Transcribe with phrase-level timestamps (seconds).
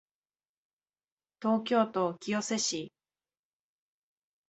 [1.39, 2.91] 東京都清瀬市